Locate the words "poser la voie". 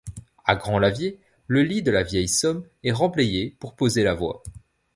3.75-4.41